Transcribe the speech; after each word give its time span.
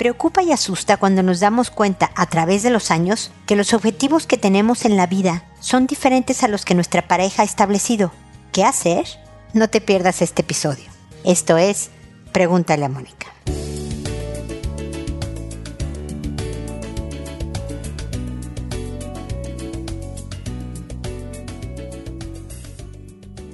Preocupa 0.00 0.42
y 0.42 0.50
asusta 0.50 0.96
cuando 0.96 1.22
nos 1.22 1.40
damos 1.40 1.70
cuenta 1.70 2.10
a 2.14 2.24
través 2.24 2.62
de 2.62 2.70
los 2.70 2.90
años 2.90 3.32
que 3.44 3.54
los 3.54 3.74
objetivos 3.74 4.26
que 4.26 4.38
tenemos 4.38 4.86
en 4.86 4.96
la 4.96 5.06
vida 5.06 5.44
son 5.60 5.86
diferentes 5.86 6.42
a 6.42 6.48
los 6.48 6.64
que 6.64 6.74
nuestra 6.74 7.06
pareja 7.06 7.42
ha 7.42 7.44
establecido. 7.44 8.10
¿Qué 8.50 8.64
hacer? 8.64 9.04
No 9.52 9.68
te 9.68 9.82
pierdas 9.82 10.22
este 10.22 10.40
episodio. 10.40 10.86
Esto 11.22 11.58
es 11.58 11.90
Pregúntale 12.32 12.86
a 12.86 12.88
Mónica. 12.88 13.26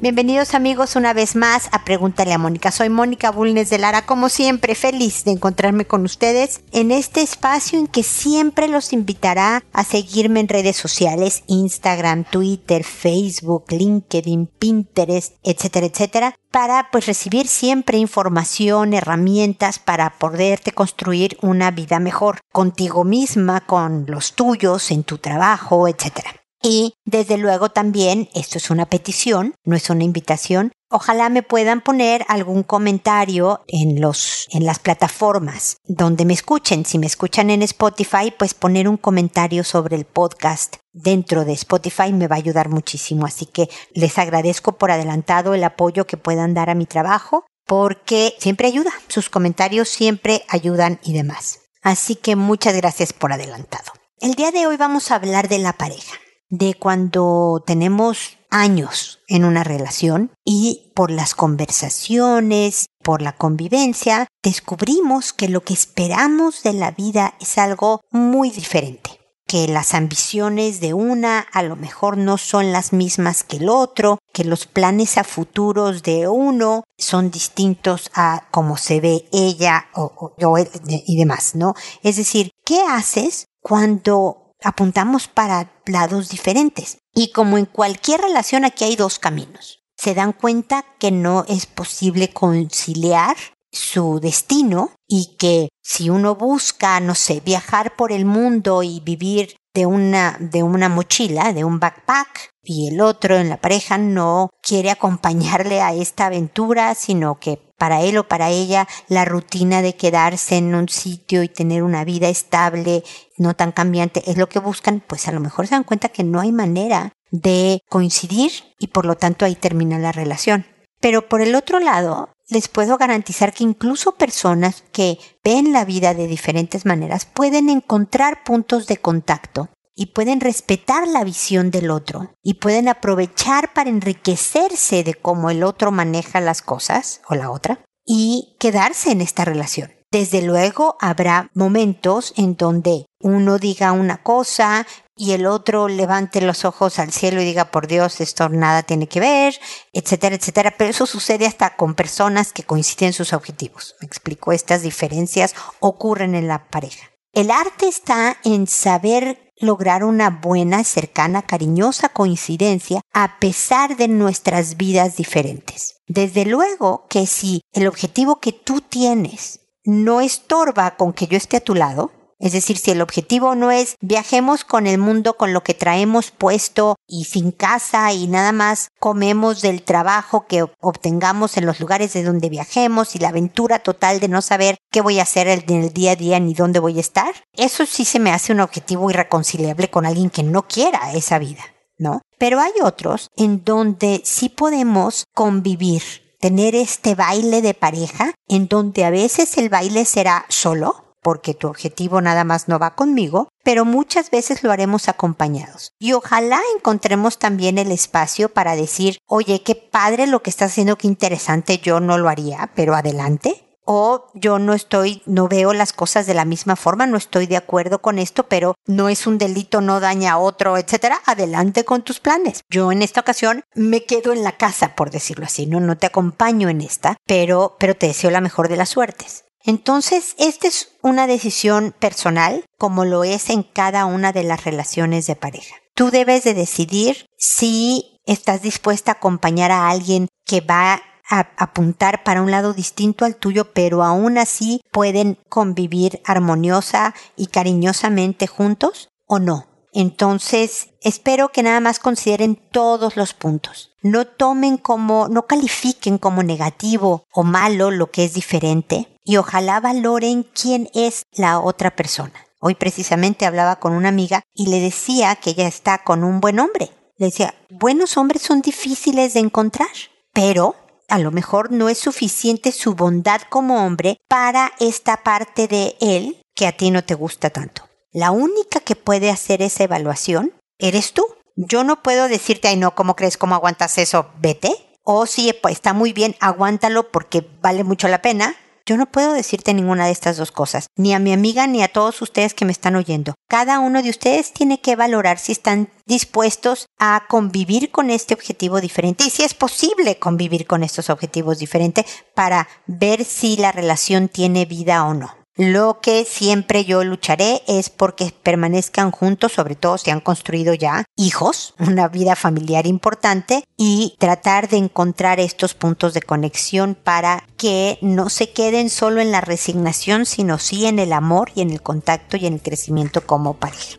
Bienvenidos 0.06 0.54
amigos 0.54 0.94
una 0.94 1.12
vez 1.14 1.34
más 1.34 1.68
a 1.72 1.82
Pregúntale 1.82 2.32
a 2.32 2.38
Mónica. 2.38 2.70
Soy 2.70 2.88
Mónica 2.88 3.32
Bulnes 3.32 3.70
de 3.70 3.78
Lara, 3.78 4.06
como 4.06 4.28
siempre 4.28 4.76
feliz 4.76 5.24
de 5.24 5.32
encontrarme 5.32 5.84
con 5.84 6.04
ustedes 6.04 6.60
en 6.70 6.92
este 6.92 7.22
espacio 7.22 7.76
en 7.76 7.88
que 7.88 8.04
siempre 8.04 8.68
los 8.68 8.92
invitará 8.92 9.64
a 9.72 9.82
seguirme 9.82 10.38
en 10.38 10.46
redes 10.46 10.76
sociales, 10.76 11.42
Instagram, 11.48 12.22
Twitter, 12.22 12.84
Facebook, 12.84 13.64
LinkedIn, 13.72 14.46
Pinterest, 14.46 15.34
etcétera, 15.42 15.86
etcétera, 15.86 16.34
para 16.52 16.88
pues 16.92 17.06
recibir 17.06 17.48
siempre 17.48 17.98
información, 17.98 18.94
herramientas 18.94 19.80
para 19.80 20.10
poderte 20.10 20.70
construir 20.70 21.36
una 21.42 21.72
vida 21.72 21.98
mejor 21.98 22.38
contigo 22.52 23.02
misma, 23.02 23.62
con 23.62 24.04
los 24.06 24.34
tuyos, 24.36 24.92
en 24.92 25.02
tu 25.02 25.18
trabajo, 25.18 25.88
etcétera. 25.88 26.45
Y 26.68 26.94
desde 27.04 27.38
luego 27.38 27.68
también, 27.68 28.28
esto 28.34 28.58
es 28.58 28.70
una 28.70 28.86
petición, 28.86 29.54
no 29.64 29.76
es 29.76 29.88
una 29.88 30.02
invitación. 30.02 30.72
Ojalá 30.90 31.28
me 31.28 31.44
puedan 31.44 31.80
poner 31.80 32.24
algún 32.26 32.64
comentario 32.64 33.60
en 33.68 34.00
los, 34.00 34.48
en 34.50 34.66
las 34.66 34.80
plataformas 34.80 35.76
donde 35.84 36.24
me 36.24 36.32
escuchen. 36.32 36.84
Si 36.84 36.98
me 36.98 37.06
escuchan 37.06 37.50
en 37.50 37.62
Spotify, 37.62 38.34
pues 38.36 38.54
poner 38.54 38.88
un 38.88 38.96
comentario 38.96 39.62
sobre 39.62 39.94
el 39.94 40.06
podcast 40.06 40.78
dentro 40.92 41.44
de 41.44 41.52
Spotify 41.52 42.12
me 42.12 42.26
va 42.26 42.34
a 42.34 42.40
ayudar 42.40 42.68
muchísimo. 42.68 43.26
Así 43.26 43.46
que 43.46 43.68
les 43.94 44.18
agradezco 44.18 44.72
por 44.72 44.90
adelantado 44.90 45.54
el 45.54 45.62
apoyo 45.62 46.08
que 46.08 46.16
puedan 46.16 46.52
dar 46.52 46.68
a 46.68 46.74
mi 46.74 46.86
trabajo 46.86 47.44
porque 47.64 48.34
siempre 48.40 48.66
ayuda. 48.66 48.90
Sus 49.06 49.30
comentarios 49.30 49.88
siempre 49.88 50.44
ayudan 50.48 50.98
y 51.04 51.12
demás. 51.12 51.60
Así 51.82 52.16
que 52.16 52.34
muchas 52.34 52.74
gracias 52.74 53.12
por 53.12 53.32
adelantado. 53.32 53.92
El 54.18 54.34
día 54.34 54.50
de 54.50 54.66
hoy 54.66 54.76
vamos 54.76 55.12
a 55.12 55.14
hablar 55.14 55.48
de 55.48 55.58
la 55.58 55.72
pareja 55.72 56.16
de 56.48 56.74
cuando 56.74 57.62
tenemos 57.66 58.38
años 58.50 59.20
en 59.28 59.44
una 59.44 59.64
relación 59.64 60.32
y 60.44 60.92
por 60.94 61.10
las 61.10 61.34
conversaciones, 61.34 62.86
por 63.02 63.22
la 63.22 63.32
convivencia, 63.32 64.28
descubrimos 64.42 65.32
que 65.32 65.48
lo 65.48 65.62
que 65.62 65.74
esperamos 65.74 66.62
de 66.62 66.72
la 66.72 66.90
vida 66.90 67.34
es 67.40 67.58
algo 67.58 68.00
muy 68.10 68.50
diferente 68.50 69.20
que 69.46 69.68
las 69.68 69.94
ambiciones 69.94 70.80
de 70.80 70.92
una 70.92 71.38
a 71.52 71.62
lo 71.62 71.76
mejor 71.76 72.18
no 72.18 72.36
son 72.36 72.72
las 72.72 72.92
mismas 72.92 73.44
que 73.44 73.58
el 73.58 73.68
otro, 73.68 74.18
que 74.32 74.44
los 74.44 74.66
planes 74.66 75.18
a 75.18 75.24
futuros 75.24 76.02
de 76.02 76.26
uno 76.26 76.82
son 76.98 77.30
distintos 77.30 78.10
a 78.14 78.48
cómo 78.50 78.76
se 78.76 79.00
ve 79.00 79.28
ella 79.32 79.86
o, 79.94 80.34
yo 80.36 80.54
y 80.58 81.16
demás, 81.16 81.54
¿no? 81.54 81.74
Es 82.02 82.16
decir, 82.16 82.50
¿qué 82.64 82.80
haces 82.82 83.46
cuando 83.60 84.45
apuntamos 84.62 85.28
para 85.28 85.72
lados 85.86 86.28
diferentes. 86.28 86.98
Y 87.14 87.32
como 87.32 87.58
en 87.58 87.66
cualquier 87.66 88.20
relación 88.20 88.64
aquí 88.64 88.84
hay 88.84 88.96
dos 88.96 89.18
caminos. 89.18 89.80
Se 89.96 90.14
dan 90.14 90.32
cuenta 90.32 90.84
que 90.98 91.10
no 91.10 91.44
es 91.48 91.66
posible 91.66 92.32
conciliar 92.32 93.36
su 93.72 94.20
destino 94.20 94.92
y 95.06 95.36
que 95.38 95.68
si 95.82 96.10
uno 96.10 96.34
busca, 96.34 97.00
no 97.00 97.14
sé, 97.14 97.40
viajar 97.40 97.96
por 97.96 98.12
el 98.12 98.24
mundo 98.24 98.82
y 98.82 99.00
vivir 99.00 99.56
de 99.76 99.84
una, 99.84 100.38
de 100.40 100.62
una 100.62 100.88
mochila, 100.88 101.52
de 101.52 101.62
un 101.62 101.78
backpack, 101.78 102.48
y 102.62 102.88
el 102.88 103.00
otro 103.02 103.36
en 103.36 103.50
la 103.50 103.58
pareja 103.58 103.98
no 103.98 104.48
quiere 104.62 104.90
acompañarle 104.90 105.82
a 105.82 105.92
esta 105.92 106.26
aventura, 106.26 106.94
sino 106.94 107.38
que 107.38 107.58
para 107.76 108.00
él 108.00 108.16
o 108.16 108.26
para 108.26 108.48
ella 108.48 108.88
la 109.08 109.26
rutina 109.26 109.82
de 109.82 109.94
quedarse 109.94 110.56
en 110.56 110.74
un 110.74 110.88
sitio 110.88 111.42
y 111.42 111.48
tener 111.48 111.82
una 111.82 112.04
vida 112.04 112.28
estable, 112.28 113.04
no 113.36 113.54
tan 113.54 113.70
cambiante, 113.70 114.28
es 114.28 114.38
lo 114.38 114.48
que 114.48 114.60
buscan, 114.60 115.02
pues 115.06 115.28
a 115.28 115.32
lo 115.32 115.40
mejor 115.40 115.66
se 115.66 115.74
dan 115.74 115.84
cuenta 115.84 116.08
que 116.08 116.24
no 116.24 116.40
hay 116.40 116.52
manera 116.52 117.12
de 117.30 117.80
coincidir 117.90 118.50
y 118.78 118.88
por 118.88 119.04
lo 119.04 119.16
tanto 119.16 119.44
ahí 119.44 119.56
termina 119.56 119.98
la 119.98 120.10
relación. 120.10 120.66
Pero 121.00 121.28
por 121.28 121.42
el 121.42 121.54
otro 121.54 121.80
lado, 121.80 122.30
les 122.48 122.68
puedo 122.68 122.96
garantizar 122.96 123.52
que 123.52 123.64
incluso 123.64 124.12
personas 124.12 124.84
que 124.92 125.18
ven 125.44 125.72
la 125.72 125.84
vida 125.84 126.14
de 126.14 126.26
diferentes 126.26 126.86
maneras 126.86 127.26
pueden 127.26 127.68
encontrar 127.68 128.44
puntos 128.44 128.86
de 128.86 128.96
contacto 128.96 129.68
y 129.96 130.06
pueden 130.06 130.40
respetar 130.40 131.08
la 131.08 131.24
visión 131.24 131.70
del 131.70 131.90
otro 131.90 132.34
y 132.42 132.54
pueden 132.54 132.88
aprovechar 132.88 133.72
para 133.72 133.90
enriquecerse 133.90 135.02
de 135.02 135.14
cómo 135.14 135.50
el 135.50 135.64
otro 135.64 135.90
maneja 135.90 136.40
las 136.40 136.62
cosas 136.62 137.22
o 137.28 137.34
la 137.34 137.50
otra 137.50 137.80
y 138.04 138.56
quedarse 138.60 139.10
en 139.10 139.22
esta 139.22 139.44
relación. 139.44 139.92
Desde 140.12 140.42
luego 140.42 140.96
habrá 141.00 141.50
momentos 141.54 142.32
en 142.36 142.56
donde 142.56 143.06
uno 143.20 143.58
diga 143.58 143.90
una 143.92 144.22
cosa 144.22 144.86
y 145.16 145.32
el 145.32 145.46
otro 145.46 145.88
levante 145.88 146.40
los 146.42 146.64
ojos 146.64 146.98
al 146.98 147.10
cielo 147.10 147.40
y 147.40 147.44
diga, 147.46 147.70
por 147.70 147.86
Dios, 147.86 148.20
esto 148.20 148.48
nada 148.50 148.82
tiene 148.82 149.08
que 149.08 149.18
ver, 149.18 149.58
etcétera, 149.92 150.36
etcétera. 150.36 150.74
Pero 150.76 150.90
eso 150.90 151.06
sucede 151.06 151.46
hasta 151.46 151.74
con 151.74 151.94
personas 151.94 152.52
que 152.52 152.62
coinciden 152.62 153.14
sus 153.14 153.32
objetivos. 153.32 153.96
Me 154.00 154.06
explico, 154.06 154.52
estas 154.52 154.82
diferencias 154.82 155.54
ocurren 155.80 156.34
en 156.34 156.48
la 156.48 156.68
pareja. 156.68 157.10
El 157.32 157.50
arte 157.50 157.88
está 157.88 158.36
en 158.44 158.66
saber 158.66 159.45
lograr 159.58 160.04
una 160.04 160.30
buena, 160.30 160.84
cercana, 160.84 161.42
cariñosa 161.42 162.08
coincidencia 162.08 163.00
a 163.12 163.38
pesar 163.38 163.96
de 163.96 164.08
nuestras 164.08 164.76
vidas 164.76 165.16
diferentes. 165.16 165.96
Desde 166.06 166.44
luego 166.44 167.06
que 167.08 167.26
si 167.26 167.62
el 167.72 167.86
objetivo 167.86 168.40
que 168.40 168.52
tú 168.52 168.80
tienes 168.80 169.60
no 169.84 170.20
estorba 170.20 170.96
con 170.96 171.12
que 171.12 171.26
yo 171.26 171.36
esté 171.36 171.58
a 171.58 171.64
tu 171.64 171.74
lado, 171.74 172.12
es 172.38 172.52
decir, 172.52 172.76
si 172.76 172.90
el 172.90 173.00
objetivo 173.00 173.54
no 173.54 173.70
es 173.70 173.96
viajemos 174.00 174.64
con 174.64 174.86
el 174.86 174.98
mundo 174.98 175.36
con 175.36 175.52
lo 175.52 175.62
que 175.62 175.74
traemos 175.74 176.30
puesto 176.30 176.96
y 177.06 177.24
sin 177.24 177.50
casa 177.50 178.12
y 178.12 178.26
nada 178.26 178.52
más 178.52 178.90
comemos 179.00 179.62
del 179.62 179.82
trabajo 179.82 180.46
que 180.46 180.66
obtengamos 180.80 181.56
en 181.56 181.66
los 181.66 181.80
lugares 181.80 182.12
de 182.12 182.22
donde 182.22 182.48
viajemos 182.48 183.14
y 183.14 183.18
la 183.18 183.28
aventura 183.28 183.78
total 183.78 184.20
de 184.20 184.28
no 184.28 184.42
saber 184.42 184.76
qué 184.90 185.00
voy 185.00 185.18
a 185.18 185.22
hacer 185.22 185.48
en 185.48 185.82
el 185.82 185.92
día 185.92 186.12
a 186.12 186.16
día 186.16 186.40
ni 186.40 186.54
dónde 186.54 186.78
voy 186.78 186.98
a 186.98 187.00
estar, 187.00 187.34
eso 187.52 187.86
sí 187.86 188.04
se 188.04 188.18
me 188.18 188.30
hace 188.30 188.52
un 188.52 188.60
objetivo 188.60 189.10
irreconciliable 189.10 189.90
con 189.90 190.06
alguien 190.06 190.30
que 190.30 190.42
no 190.42 190.66
quiera 190.66 191.12
esa 191.12 191.38
vida, 191.38 191.62
¿no? 191.98 192.22
Pero 192.38 192.60
hay 192.60 192.72
otros 192.82 193.30
en 193.36 193.64
donde 193.64 194.20
sí 194.24 194.48
podemos 194.48 195.24
convivir 195.34 196.02
tener 196.38 196.74
este 196.74 197.14
baile 197.14 197.62
de 197.62 197.74
pareja 197.74 198.34
en 198.46 198.68
donde 198.68 199.04
a 199.04 199.10
veces 199.10 199.56
el 199.56 199.70
baile 199.70 200.04
será 200.04 200.44
solo 200.48 201.05
porque 201.26 201.54
tu 201.54 201.66
objetivo 201.66 202.20
nada 202.20 202.44
más 202.44 202.68
no 202.68 202.78
va 202.78 202.94
conmigo, 202.94 203.48
pero 203.64 203.84
muchas 203.84 204.30
veces 204.30 204.62
lo 204.62 204.70
haremos 204.70 205.08
acompañados. 205.08 205.90
Y 205.98 206.12
ojalá 206.12 206.60
encontremos 206.76 207.40
también 207.40 207.78
el 207.78 207.90
espacio 207.90 208.48
para 208.48 208.76
decir, 208.76 209.18
oye, 209.26 209.64
qué 209.64 209.74
padre 209.74 210.28
lo 210.28 210.40
que 210.40 210.50
estás 210.50 210.70
haciendo, 210.70 210.96
qué 210.96 211.08
interesante, 211.08 211.78
yo 211.78 211.98
no 211.98 212.16
lo 212.16 212.28
haría, 212.28 212.70
pero 212.76 212.94
adelante 212.94 213.64
o 213.84 214.28
yo 214.34 214.60
no 214.60 214.72
estoy, 214.72 215.22
no 215.26 215.48
veo 215.48 215.72
las 215.72 215.92
cosas 215.92 216.26
de 216.26 216.34
la 216.34 216.44
misma 216.44 216.76
forma, 216.76 217.08
no 217.08 217.16
estoy 217.16 217.48
de 217.48 217.56
acuerdo 217.56 218.00
con 218.00 218.20
esto, 218.20 218.44
pero 218.44 218.76
no 218.86 219.08
es 219.08 219.26
un 219.26 219.38
delito, 219.38 219.80
no 219.80 219.98
daña 219.98 220.34
a 220.34 220.38
otro, 220.38 220.78
etcétera. 220.78 221.18
Adelante 221.26 221.84
con 221.84 222.02
tus 222.02 222.20
planes. 222.20 222.62
Yo 222.70 222.92
en 222.92 223.02
esta 223.02 223.22
ocasión 223.22 223.64
me 223.74 224.04
quedo 224.04 224.32
en 224.32 224.44
la 224.44 224.56
casa, 224.56 224.94
por 224.94 225.10
decirlo 225.10 225.46
así, 225.46 225.66
no, 225.66 225.80
no 225.80 225.96
te 225.96 226.06
acompaño 226.06 226.68
en 226.68 226.82
esta, 226.82 227.16
pero, 227.26 227.76
pero 227.80 227.96
te 227.96 228.06
deseo 228.06 228.30
la 228.30 228.40
mejor 228.40 228.68
de 228.68 228.76
las 228.76 228.90
suertes. 228.90 229.45
Entonces, 229.66 230.36
esta 230.38 230.68
es 230.68 230.92
una 231.02 231.26
decisión 231.26 231.92
personal, 231.98 232.64
como 232.78 233.04
lo 233.04 233.24
es 233.24 233.50
en 233.50 233.64
cada 233.64 234.06
una 234.06 234.32
de 234.32 234.44
las 234.44 234.64
relaciones 234.64 235.26
de 235.26 235.34
pareja. 235.34 235.74
Tú 235.94 236.10
debes 236.10 236.44
de 236.44 236.54
decidir 236.54 237.26
si 237.36 238.20
estás 238.26 238.62
dispuesta 238.62 239.10
a 239.10 239.14
acompañar 239.14 239.72
a 239.72 239.88
alguien 239.88 240.28
que 240.44 240.60
va 240.60 241.02
a 241.28 241.40
apuntar 241.56 242.22
para 242.22 242.42
un 242.42 242.52
lado 242.52 242.74
distinto 242.74 243.24
al 243.24 243.34
tuyo, 243.34 243.72
pero 243.72 244.04
aún 244.04 244.38
así 244.38 244.80
pueden 244.92 245.38
convivir 245.48 246.20
armoniosa 246.24 247.14
y 247.36 247.48
cariñosamente 247.48 248.46
juntos 248.46 249.08
o 249.26 249.40
no. 249.40 249.66
Entonces, 249.98 250.90
espero 251.00 251.48
que 251.48 251.62
nada 251.62 251.80
más 251.80 252.00
consideren 252.00 252.56
todos 252.70 253.16
los 253.16 253.32
puntos. 253.32 253.92
No 254.02 254.26
tomen 254.26 254.76
como, 254.76 255.28
no 255.28 255.46
califiquen 255.46 256.18
como 256.18 256.42
negativo 256.42 257.24
o 257.32 257.44
malo 257.44 257.90
lo 257.90 258.10
que 258.10 258.24
es 258.24 258.34
diferente 258.34 259.08
y 259.24 259.38
ojalá 259.38 259.80
valoren 259.80 260.42
quién 260.42 260.90
es 260.92 261.22
la 261.32 261.60
otra 261.60 261.96
persona. 261.96 262.34
Hoy 262.60 262.74
precisamente 262.74 263.46
hablaba 263.46 263.76
con 263.76 263.94
una 263.94 264.10
amiga 264.10 264.42
y 264.52 264.66
le 264.66 264.80
decía 264.80 265.34
que 265.36 265.50
ella 265.52 265.66
está 265.66 266.04
con 266.04 266.24
un 266.24 266.42
buen 266.42 266.60
hombre. 266.60 266.90
Le 267.16 267.28
decía, 267.28 267.54
buenos 267.70 268.18
hombres 268.18 268.42
son 268.42 268.60
difíciles 268.60 269.32
de 269.32 269.40
encontrar, 269.40 269.88
pero 270.34 270.74
a 271.08 271.18
lo 271.18 271.30
mejor 271.30 271.72
no 271.72 271.88
es 271.88 271.96
suficiente 271.96 272.70
su 272.70 272.94
bondad 272.94 273.40
como 273.48 273.86
hombre 273.86 274.18
para 274.28 274.72
esta 274.78 275.22
parte 275.22 275.68
de 275.68 275.96
él 276.00 276.36
que 276.54 276.66
a 276.66 276.76
ti 276.76 276.90
no 276.90 277.02
te 277.02 277.14
gusta 277.14 277.48
tanto. 277.48 277.88
La 278.16 278.30
única 278.30 278.80
que 278.80 278.96
puede 278.96 279.28
hacer 279.28 279.60
esa 279.60 279.84
evaluación 279.84 280.54
eres 280.78 281.12
tú. 281.12 281.22
Yo 281.54 281.84
no 281.84 282.02
puedo 282.02 282.28
decirte, 282.28 282.66
ay 282.66 282.78
no, 282.78 282.94
¿cómo 282.94 283.14
crees? 283.14 283.36
¿Cómo 283.36 283.54
aguantas 283.54 283.98
eso? 283.98 284.30
Vete. 284.38 284.74
O 285.04 285.26
si 285.26 285.52
pues, 285.60 285.74
está 285.74 285.92
muy 285.92 286.14
bien, 286.14 286.34
aguántalo 286.40 287.12
porque 287.12 287.46
vale 287.60 287.84
mucho 287.84 288.08
la 288.08 288.22
pena. 288.22 288.56
Yo 288.86 288.96
no 288.96 289.04
puedo 289.04 289.34
decirte 289.34 289.74
ninguna 289.74 290.06
de 290.06 290.12
estas 290.12 290.38
dos 290.38 290.50
cosas, 290.50 290.86
ni 290.96 291.12
a 291.12 291.18
mi 291.18 291.34
amiga 291.34 291.66
ni 291.66 291.82
a 291.82 291.92
todos 291.92 292.22
ustedes 292.22 292.54
que 292.54 292.64
me 292.64 292.72
están 292.72 292.96
oyendo. 292.96 293.34
Cada 293.48 293.80
uno 293.80 294.02
de 294.02 294.08
ustedes 294.08 294.54
tiene 294.54 294.80
que 294.80 294.96
valorar 294.96 295.38
si 295.38 295.52
están 295.52 295.90
dispuestos 296.06 296.86
a 296.98 297.24
convivir 297.28 297.90
con 297.90 298.08
este 298.08 298.32
objetivo 298.32 298.80
diferente 298.80 299.24
y 299.24 299.30
si 299.30 299.42
es 299.42 299.52
posible 299.52 300.18
convivir 300.18 300.66
con 300.66 300.82
estos 300.82 301.10
objetivos 301.10 301.58
diferentes 301.58 302.06
para 302.34 302.66
ver 302.86 303.26
si 303.26 303.58
la 303.58 303.72
relación 303.72 304.30
tiene 304.30 304.64
vida 304.64 305.04
o 305.04 305.12
no. 305.12 305.35
Lo 305.58 306.00
que 306.02 306.26
siempre 306.26 306.84
yo 306.84 307.02
lucharé 307.02 307.62
es 307.66 307.88
porque 307.88 308.30
permanezcan 308.42 309.10
juntos, 309.10 309.52
sobre 309.52 309.74
todo 309.74 309.96
si 309.96 310.10
han 310.10 310.20
construido 310.20 310.74
ya 310.74 311.06
hijos, 311.16 311.74
una 311.78 312.08
vida 312.08 312.36
familiar 312.36 312.86
importante 312.86 313.64
y 313.74 314.16
tratar 314.18 314.68
de 314.68 314.76
encontrar 314.76 315.40
estos 315.40 315.72
puntos 315.72 316.12
de 316.12 316.20
conexión 316.20 316.94
para 316.94 317.48
que 317.56 317.98
no 318.02 318.28
se 318.28 318.50
queden 318.50 318.90
solo 318.90 319.22
en 319.22 319.32
la 319.32 319.40
resignación, 319.40 320.26
sino 320.26 320.58
sí 320.58 320.84
en 320.84 320.98
el 320.98 321.14
amor 321.14 321.50
y 321.54 321.62
en 321.62 321.70
el 321.70 321.80
contacto 321.80 322.36
y 322.36 322.44
en 322.44 322.52
el 322.54 322.62
crecimiento 322.62 323.26
como 323.26 323.54
pareja. 323.54 323.96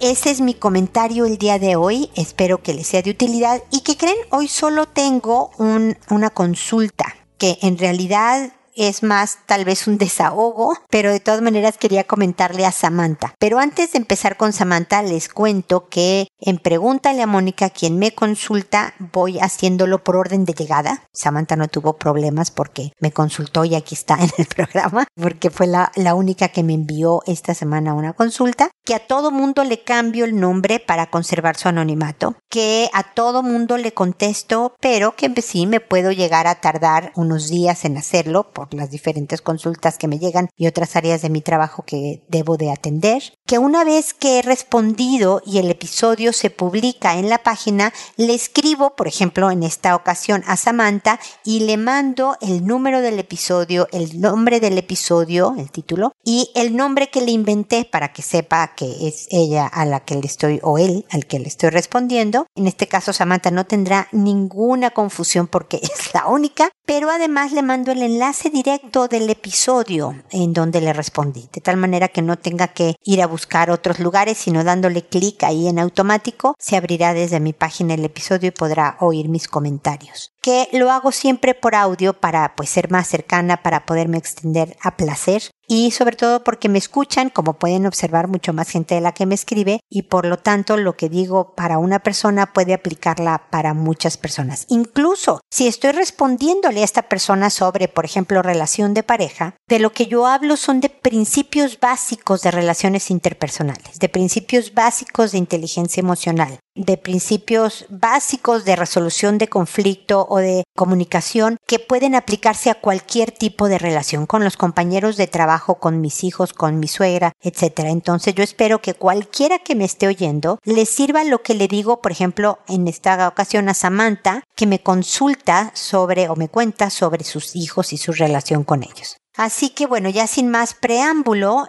Ese 0.00 0.30
es 0.30 0.40
mi 0.40 0.54
comentario 0.54 1.26
el 1.26 1.36
día 1.36 1.58
de 1.58 1.76
hoy. 1.76 2.10
Espero 2.16 2.62
que 2.62 2.72
les 2.72 2.86
sea 2.86 3.02
de 3.02 3.10
utilidad. 3.10 3.62
¿Y 3.70 3.82
que 3.82 3.96
creen? 3.96 4.16
Hoy 4.30 4.48
solo 4.48 4.86
tengo 4.86 5.50
una 5.58 6.30
consulta 6.30 7.14
que 7.42 7.58
en 7.60 7.76
realidad 7.76 8.52
es 8.74 9.02
más 9.02 9.38
tal 9.46 9.64
vez 9.64 9.86
un 9.86 9.98
desahogo, 9.98 10.76
pero 10.90 11.12
de 11.12 11.20
todas 11.20 11.42
maneras 11.42 11.78
quería 11.78 12.04
comentarle 12.04 12.64
a 12.66 12.72
Samantha. 12.72 13.34
Pero 13.38 13.58
antes 13.58 13.92
de 13.92 13.98
empezar 13.98 14.36
con 14.36 14.52
Samantha, 14.52 15.02
les 15.02 15.28
cuento 15.28 15.88
que 15.88 16.28
en 16.38 16.58
Pregúntale 16.58 17.22
a 17.22 17.26
Mónica, 17.26 17.70
quien 17.70 17.98
me 17.98 18.14
consulta, 18.14 18.94
voy 18.98 19.38
haciéndolo 19.38 20.02
por 20.02 20.16
orden 20.16 20.44
de 20.44 20.54
llegada. 20.54 21.04
Samantha 21.12 21.56
no 21.56 21.68
tuvo 21.68 21.94
problemas 21.94 22.50
porque 22.50 22.92
me 23.00 23.12
consultó 23.12 23.64
y 23.64 23.74
aquí 23.74 23.94
está 23.94 24.14
en 24.14 24.30
el 24.38 24.46
programa, 24.56 25.06
porque 25.14 25.50
fue 25.50 25.66
la, 25.66 25.92
la 25.96 26.14
única 26.14 26.48
que 26.48 26.62
me 26.62 26.74
envió 26.74 27.22
esta 27.26 27.54
semana 27.54 27.94
una 27.94 28.12
consulta. 28.12 28.70
Que 28.84 28.94
a 28.94 29.06
todo 29.06 29.30
mundo 29.30 29.64
le 29.64 29.82
cambio 29.84 30.24
el 30.24 30.38
nombre 30.38 30.80
para 30.80 31.10
conservar 31.10 31.56
su 31.56 31.68
anonimato. 31.68 32.36
Que 32.48 32.90
a 32.92 33.14
todo 33.14 33.42
mundo 33.42 33.76
le 33.78 33.94
contesto, 33.94 34.74
pero 34.80 35.14
que 35.14 35.32
sí 35.42 35.66
me 35.66 35.80
puedo 35.80 36.12
llegar 36.12 36.46
a 36.46 36.56
tardar 36.56 37.12
unos 37.14 37.48
días 37.48 37.84
en 37.84 37.96
hacerlo 37.96 38.52
las 38.70 38.90
diferentes 38.90 39.40
consultas 39.42 39.98
que 39.98 40.08
me 40.08 40.18
llegan 40.18 40.48
y 40.56 40.66
otras 40.66 40.96
áreas 40.96 41.22
de 41.22 41.30
mi 41.30 41.40
trabajo 41.40 41.84
que 41.84 42.22
debo 42.28 42.56
de 42.56 42.70
atender, 42.70 43.22
que 43.46 43.58
una 43.58 43.84
vez 43.84 44.14
que 44.14 44.38
he 44.38 44.42
respondido 44.42 45.42
y 45.44 45.58
el 45.58 45.70
episodio 45.70 46.32
se 46.32 46.50
publica 46.50 47.18
en 47.18 47.28
la 47.28 47.42
página, 47.42 47.92
le 48.16 48.34
escribo, 48.34 48.96
por 48.96 49.08
ejemplo, 49.08 49.50
en 49.50 49.62
esta 49.62 49.94
ocasión 49.94 50.42
a 50.46 50.56
Samantha 50.56 51.18
y 51.44 51.60
le 51.60 51.76
mando 51.76 52.36
el 52.40 52.66
número 52.66 53.00
del 53.00 53.18
episodio, 53.18 53.88
el 53.92 54.20
nombre 54.20 54.60
del 54.60 54.78
episodio, 54.78 55.54
el 55.58 55.70
título, 55.70 56.12
y 56.24 56.50
el 56.54 56.76
nombre 56.76 57.10
que 57.10 57.20
le 57.20 57.32
inventé 57.32 57.84
para 57.84 58.12
que 58.12 58.22
sepa 58.22 58.74
que 58.74 59.08
es 59.08 59.26
ella 59.30 59.66
a 59.66 59.84
la 59.84 60.00
que 60.00 60.14
le 60.14 60.26
estoy, 60.26 60.60
o 60.62 60.78
él 60.78 61.04
al 61.10 61.26
que 61.26 61.38
le 61.38 61.48
estoy 61.48 61.70
respondiendo. 61.70 62.46
En 62.54 62.66
este 62.66 62.86
caso, 62.86 63.12
Samantha 63.12 63.50
no 63.50 63.66
tendrá 63.66 64.08
ninguna 64.12 64.90
confusión 64.90 65.46
porque 65.46 65.76
es 65.82 66.14
la 66.14 66.26
única, 66.26 66.70
pero 66.94 67.08
además 67.08 67.52
le 67.52 67.62
mando 67.62 67.90
el 67.90 68.02
enlace 68.02 68.50
directo 68.50 69.08
del 69.08 69.30
episodio 69.30 70.14
en 70.30 70.52
donde 70.52 70.82
le 70.82 70.92
respondí, 70.92 71.48
de 71.50 71.62
tal 71.62 71.78
manera 71.78 72.08
que 72.08 72.20
no 72.20 72.36
tenga 72.36 72.68
que 72.68 72.96
ir 73.02 73.22
a 73.22 73.26
buscar 73.26 73.70
otros 73.70 73.98
lugares, 73.98 74.36
sino 74.36 74.62
dándole 74.62 75.00
clic 75.00 75.42
ahí 75.42 75.68
en 75.68 75.78
automático, 75.78 76.54
se 76.58 76.76
abrirá 76.76 77.14
desde 77.14 77.40
mi 77.40 77.54
página 77.54 77.94
el 77.94 78.04
episodio 78.04 78.48
y 78.48 78.50
podrá 78.50 78.98
oír 79.00 79.30
mis 79.30 79.48
comentarios. 79.48 80.32
Que 80.42 80.68
lo 80.72 80.90
hago 80.90 81.12
siempre 81.12 81.54
por 81.54 81.74
audio 81.74 82.12
para 82.12 82.54
pues 82.56 82.68
ser 82.68 82.90
más 82.90 83.08
cercana, 83.08 83.62
para 83.62 83.86
poderme 83.86 84.18
extender 84.18 84.76
a 84.82 84.94
placer 84.98 85.44
y 85.74 85.90
sobre 85.90 86.16
todo 86.16 86.44
porque 86.44 86.68
me 86.68 86.76
escuchan, 86.76 87.30
como 87.30 87.54
pueden 87.54 87.86
observar 87.86 88.28
mucho 88.28 88.52
más 88.52 88.68
gente 88.68 88.94
de 88.94 89.00
la 89.00 89.12
que 89.12 89.24
me 89.24 89.34
escribe 89.34 89.80
y 89.88 90.02
por 90.02 90.26
lo 90.26 90.36
tanto 90.36 90.76
lo 90.76 90.98
que 90.98 91.08
digo 91.08 91.54
para 91.54 91.78
una 91.78 92.00
persona 92.00 92.52
puede 92.52 92.74
aplicarla 92.74 93.46
para 93.48 93.72
muchas 93.72 94.18
personas. 94.18 94.66
Incluso 94.68 95.40
si 95.50 95.66
estoy 95.68 95.92
respondiéndole 95.92 96.82
a 96.82 96.84
esta 96.84 97.08
persona 97.08 97.48
sobre, 97.48 97.88
por 97.88 98.04
ejemplo, 98.04 98.42
relación 98.42 98.92
de 98.92 99.02
pareja, 99.02 99.54
de 99.66 99.78
lo 99.78 99.94
que 99.94 100.04
yo 100.04 100.26
hablo 100.26 100.58
son 100.58 100.80
de 100.80 100.90
principios 100.90 101.80
básicos 101.80 102.42
de 102.42 102.50
relaciones 102.50 103.10
interpersonales, 103.10 103.98
de 103.98 104.10
principios 104.10 104.74
básicos 104.74 105.32
de 105.32 105.38
inteligencia 105.38 106.02
emocional, 106.02 106.58
de 106.74 106.96
principios 106.96 107.86
básicos 107.88 108.64
de 108.64 108.76
resolución 108.76 109.38
de 109.38 109.48
conflicto 109.48 110.26
o 110.28 110.38
de 110.38 110.64
comunicación 110.76 111.56
que 111.66 111.78
pueden 111.78 112.14
aplicarse 112.14 112.70
a 112.70 112.80
cualquier 112.80 113.30
tipo 113.30 113.68
de 113.68 113.78
relación 113.78 114.26
con 114.26 114.44
los 114.44 114.56
compañeros 114.56 115.16
de 115.16 115.26
trabajo, 115.26 115.76
con 115.76 116.00
mis 116.00 116.24
hijos, 116.24 116.52
con 116.52 116.80
mi 116.80 116.88
suegra, 116.88 117.32
etc. 117.40 117.80
Entonces 117.86 118.34
yo 118.34 118.42
espero 118.42 118.80
que 118.80 118.94
cualquiera 118.94 119.58
que 119.58 119.74
me 119.74 119.84
esté 119.84 120.06
oyendo 120.06 120.58
le 120.64 120.86
sirva 120.86 121.24
lo 121.24 121.42
que 121.42 121.54
le 121.54 121.68
digo, 121.68 122.00
por 122.00 122.12
ejemplo, 122.12 122.58
en 122.68 122.88
esta 122.88 123.28
ocasión 123.28 123.68
a 123.68 123.74
Samantha, 123.74 124.44
que 124.56 124.66
me 124.66 124.82
consulta 124.82 125.70
sobre 125.74 126.28
o 126.28 126.36
me 126.36 126.48
cuenta 126.48 126.90
sobre 126.90 127.24
sus 127.24 127.56
hijos 127.56 127.92
y 127.92 127.98
su 127.98 128.12
relación 128.12 128.64
con 128.64 128.82
ellos. 128.82 129.16
Así 129.36 129.70
que 129.70 129.86
bueno, 129.86 130.10
ya 130.10 130.26
sin 130.26 130.50
más 130.50 130.74
preámbulo, 130.74 131.66